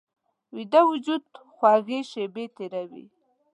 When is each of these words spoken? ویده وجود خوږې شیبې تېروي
ویده 0.55 0.81
وجود 0.91 1.23
خوږې 1.55 1.99
شیبې 2.11 2.45
تېروي 2.55 3.05